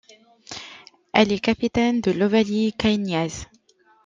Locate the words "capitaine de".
1.39-2.09